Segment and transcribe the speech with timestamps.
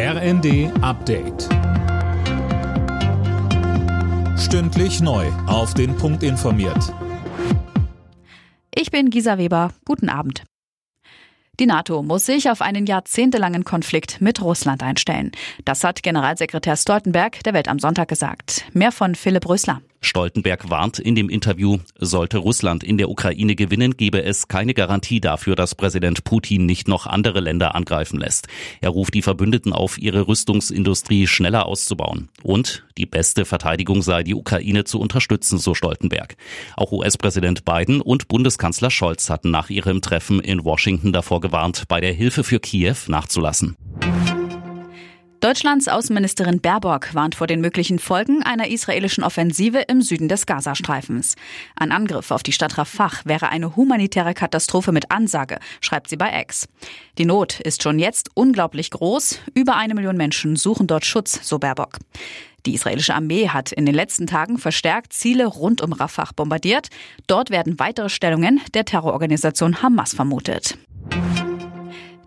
[0.00, 1.48] RND Update.
[4.38, 5.26] Stündlich neu.
[5.48, 6.94] Auf den Punkt informiert.
[8.72, 9.72] Ich bin Gisa Weber.
[9.84, 10.44] Guten Abend.
[11.58, 15.32] Die NATO muss sich auf einen jahrzehntelangen Konflikt mit Russland einstellen.
[15.64, 18.66] Das hat Generalsekretär Stoltenberg der Welt am Sonntag gesagt.
[18.72, 19.82] Mehr von Philipp Rösler.
[20.00, 25.20] Stoltenberg warnt in dem Interview, sollte Russland in der Ukraine gewinnen, gebe es keine Garantie
[25.20, 28.46] dafür, dass Präsident Putin nicht noch andere Länder angreifen lässt.
[28.80, 32.28] Er ruft die Verbündeten auf, ihre Rüstungsindustrie schneller auszubauen.
[32.42, 36.36] Und die beste Verteidigung sei, die Ukraine zu unterstützen, so Stoltenberg.
[36.76, 42.00] Auch US-Präsident Biden und Bundeskanzler Scholz hatten nach ihrem Treffen in Washington davor gewarnt, bei
[42.00, 43.76] der Hilfe für Kiew nachzulassen.
[45.40, 51.36] Deutschlands Außenministerin Baerbock warnt vor den möglichen Folgen einer israelischen Offensive im Süden des Gazastreifens.
[51.76, 56.40] Ein Angriff auf die Stadt Rafah wäre eine humanitäre Katastrophe mit Ansage, schreibt sie bei
[56.40, 56.66] X.
[57.18, 59.38] Die Not ist schon jetzt unglaublich groß.
[59.54, 61.98] Über eine Million Menschen suchen dort Schutz, so Baerbock.
[62.66, 66.88] Die israelische Armee hat in den letzten Tagen verstärkt Ziele rund um Rafah bombardiert.
[67.28, 70.76] Dort werden weitere Stellungen der Terrororganisation Hamas vermutet.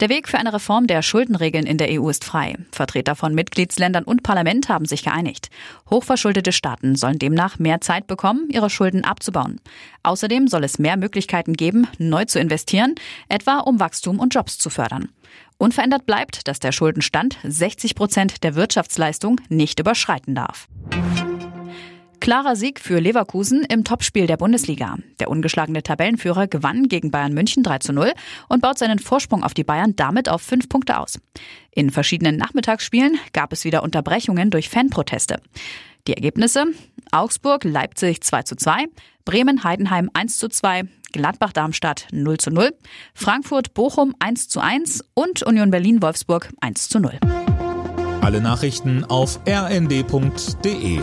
[0.00, 2.54] Der Weg für eine Reform der Schuldenregeln in der EU ist frei.
[2.70, 5.50] Vertreter von Mitgliedsländern und Parlament haben sich geeinigt.
[5.90, 9.60] Hochverschuldete Staaten sollen demnach mehr Zeit bekommen, ihre Schulden abzubauen.
[10.04, 12.94] Außerdem soll es mehr Möglichkeiten geben, neu zu investieren,
[13.28, 15.08] etwa um Wachstum und Jobs zu fördern.
[15.56, 20.68] Unverändert bleibt, dass der Schuldenstand 60 Prozent der Wirtschaftsleistung nicht überschreiten darf.
[22.28, 24.98] Klarer Sieg für Leverkusen im Topspiel der Bundesliga.
[25.18, 28.12] Der ungeschlagene Tabellenführer gewann gegen Bayern München 3 zu 0
[28.50, 31.18] und baut seinen Vorsprung auf die Bayern damit auf fünf Punkte aus.
[31.70, 35.40] In verschiedenen Nachmittagsspielen gab es wieder Unterbrechungen durch Fanproteste.
[36.06, 36.66] Die Ergebnisse
[37.12, 38.84] Augsburg, Leipzig 2 zu 2,
[39.24, 42.74] Bremen, Heidenheim 1 zu 2, Gladbach, Darmstadt 0 zu 0,
[43.14, 47.20] Frankfurt, Bochum 1 zu 1 und Union Berlin, Wolfsburg 1 zu 0.
[48.20, 51.00] Alle Nachrichten auf rnd.de